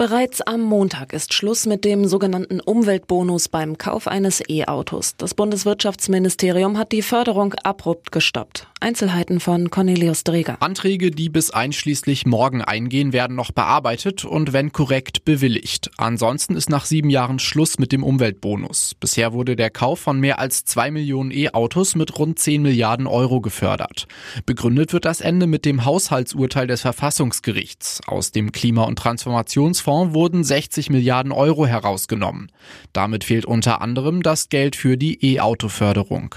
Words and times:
Bereits 0.00 0.40
am 0.40 0.62
Montag 0.62 1.12
ist 1.12 1.34
Schluss 1.34 1.66
mit 1.66 1.84
dem 1.84 2.06
sogenannten 2.06 2.60
Umweltbonus 2.60 3.50
beim 3.50 3.76
Kauf 3.76 4.08
eines 4.08 4.42
E-Autos. 4.48 5.14
Das 5.18 5.34
Bundeswirtschaftsministerium 5.34 6.78
hat 6.78 6.92
die 6.92 7.02
Förderung 7.02 7.52
abrupt 7.64 8.10
gestoppt. 8.10 8.66
Einzelheiten 8.80 9.40
von 9.40 9.68
Cornelius 9.68 10.24
Dreger. 10.24 10.56
Anträge, 10.60 11.10
die 11.10 11.28
bis 11.28 11.50
einschließlich 11.50 12.24
morgen 12.24 12.62
eingehen, 12.62 13.12
werden 13.12 13.36
noch 13.36 13.52
bearbeitet 13.52 14.24
und 14.24 14.54
wenn 14.54 14.72
korrekt 14.72 15.26
bewilligt. 15.26 15.90
Ansonsten 15.98 16.56
ist 16.56 16.70
nach 16.70 16.86
sieben 16.86 17.10
Jahren 17.10 17.38
Schluss 17.38 17.78
mit 17.78 17.92
dem 17.92 18.02
Umweltbonus. 18.02 18.94
Bisher 18.98 19.34
wurde 19.34 19.54
der 19.54 19.68
Kauf 19.68 20.00
von 20.00 20.18
mehr 20.18 20.38
als 20.38 20.64
zwei 20.64 20.90
Millionen 20.90 21.30
E-Autos 21.30 21.94
mit 21.94 22.18
rund 22.18 22.38
10 22.38 22.62
Milliarden 22.62 23.06
Euro 23.06 23.42
gefördert. 23.42 24.06
Begründet 24.46 24.94
wird 24.94 25.04
das 25.04 25.20
Ende 25.20 25.46
mit 25.46 25.66
dem 25.66 25.84
Haushaltsurteil 25.84 26.66
des 26.66 26.80
Verfassungsgerichts. 26.80 28.00
Aus 28.06 28.32
dem 28.32 28.50
Klima- 28.50 28.84
und 28.84 28.98
Transformationsfonds 28.98 29.89
wurden 30.14 30.44
60 30.44 30.90
Milliarden 30.90 31.32
Euro 31.32 31.66
herausgenommen. 31.66 32.50
Damit 32.92 33.24
fehlt 33.24 33.44
unter 33.44 33.80
anderem 33.80 34.22
das 34.22 34.48
Geld 34.48 34.76
für 34.76 34.96
die 34.96 35.34
E-Auto-Förderung. 35.34 36.36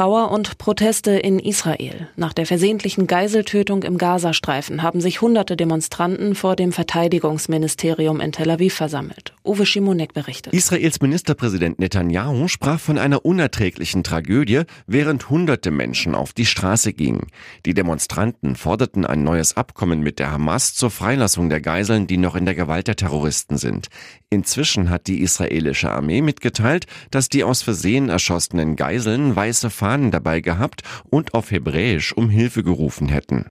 Trauer 0.00 0.30
und 0.30 0.56
Proteste 0.56 1.10
in 1.10 1.38
Israel. 1.38 2.08
Nach 2.16 2.32
der 2.32 2.46
versehentlichen 2.46 3.06
Geiseltötung 3.06 3.82
im 3.82 3.98
Gazastreifen 3.98 4.82
haben 4.82 5.02
sich 5.02 5.20
hunderte 5.20 5.58
Demonstranten 5.58 6.34
vor 6.34 6.56
dem 6.56 6.72
Verteidigungsministerium 6.72 8.18
in 8.22 8.32
Tel 8.32 8.48
Aviv 8.48 8.72
versammelt. 8.72 9.34
Uwe 9.44 9.66
Schimonek 9.66 10.14
berichtet. 10.14 10.54
Israels 10.54 11.02
Ministerpräsident 11.02 11.78
Netanyahu 11.80 12.48
sprach 12.48 12.80
von 12.80 12.96
einer 12.96 13.26
unerträglichen 13.26 14.02
Tragödie, 14.02 14.62
während 14.86 15.28
hunderte 15.28 15.70
Menschen 15.70 16.14
auf 16.14 16.32
die 16.32 16.46
Straße 16.46 16.94
gingen. 16.94 17.26
Die 17.66 17.74
Demonstranten 17.74 18.56
forderten 18.56 19.04
ein 19.04 19.22
neues 19.22 19.58
Abkommen 19.58 20.00
mit 20.00 20.18
der 20.18 20.30
Hamas 20.30 20.72
zur 20.72 20.90
Freilassung 20.90 21.50
der 21.50 21.60
Geiseln, 21.60 22.06
die 22.06 22.16
noch 22.16 22.36
in 22.36 22.46
der 22.46 22.54
Gewalt 22.54 22.88
der 22.88 22.96
Terroristen 22.96 23.58
sind. 23.58 23.88
Inzwischen 24.30 24.88
hat 24.88 25.08
die 25.08 25.20
israelische 25.20 25.90
Armee 25.90 26.22
mitgeteilt, 26.22 26.86
dass 27.10 27.28
die 27.28 27.44
aus 27.44 27.60
Versehen 27.60 28.08
erschossenen 28.08 28.76
Geiseln 28.76 29.36
weiße 29.36 29.68
Fahnen 29.68 29.89
dabei 30.10 30.40
gehabt 30.40 30.82
und 31.10 31.34
auf 31.34 31.50
Hebräisch 31.50 32.12
um 32.12 32.30
Hilfe 32.30 32.62
gerufen 32.62 33.08
hätten. 33.08 33.46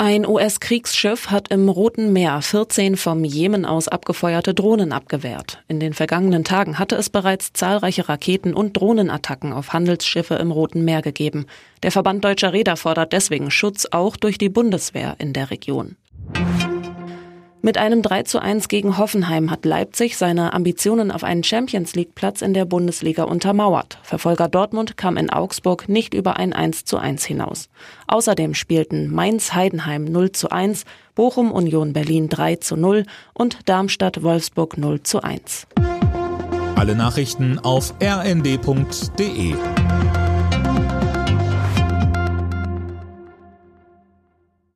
Ein 0.00 0.24
US-Kriegsschiff 0.26 1.32
hat 1.32 1.48
im 1.48 1.68
Roten 1.68 2.12
Meer 2.12 2.40
14 2.40 2.96
vom 2.96 3.24
Jemen 3.24 3.64
aus 3.64 3.88
abgefeuerte 3.88 4.54
Drohnen 4.54 4.92
abgewehrt. 4.92 5.64
In 5.66 5.80
den 5.80 5.92
vergangenen 5.92 6.44
Tagen 6.44 6.78
hatte 6.78 6.94
es 6.94 7.10
bereits 7.10 7.52
zahlreiche 7.52 8.08
Raketen- 8.08 8.54
und 8.54 8.76
Drohnenattacken 8.76 9.52
auf 9.52 9.72
Handelsschiffe 9.72 10.36
im 10.36 10.52
Roten 10.52 10.84
Meer 10.84 11.02
gegeben. 11.02 11.46
Der 11.82 11.90
Verband 11.90 12.24
deutscher 12.24 12.52
Räder 12.52 12.76
fordert 12.76 13.12
deswegen 13.12 13.50
Schutz 13.50 13.88
auch 13.90 14.16
durch 14.16 14.38
die 14.38 14.48
Bundeswehr 14.48 15.16
in 15.18 15.32
der 15.32 15.50
Region. 15.50 15.96
Mit 17.68 17.76
einem 17.76 18.00
3 18.00 18.22
zu 18.22 18.40
1 18.40 18.68
gegen 18.68 18.96
Hoffenheim 18.96 19.50
hat 19.50 19.66
Leipzig 19.66 20.16
seine 20.16 20.54
Ambitionen 20.54 21.10
auf 21.10 21.22
einen 21.22 21.44
Champions 21.44 21.94
League 21.94 22.14
Platz 22.14 22.40
in 22.40 22.54
der 22.54 22.64
Bundesliga 22.64 23.24
untermauert. 23.24 23.98
Verfolger 24.02 24.48
Dortmund 24.48 24.96
kam 24.96 25.18
in 25.18 25.28
Augsburg 25.28 25.86
nicht 25.86 26.14
über 26.14 26.38
ein 26.38 26.54
1 26.54 26.86
zu 26.86 26.96
1 26.96 27.26
hinaus. 27.26 27.68
Außerdem 28.06 28.54
spielten 28.54 29.12
Mainz 29.12 29.52
Heidenheim 29.52 30.06
0 30.06 30.32
zu 30.32 30.48
1, 30.48 30.84
Bochum 31.14 31.52
Union 31.52 31.92
Berlin 31.92 32.30
3 32.30 32.56
zu 32.56 32.74
0 32.74 33.04
und 33.34 33.58
Darmstadt 33.66 34.22
Wolfsburg 34.22 34.78
0 34.78 35.02
zu 35.02 35.22
1. 35.22 35.66
Alle 36.74 36.94
Nachrichten 36.94 37.58
auf 37.58 37.92
rnd.de 38.02 39.52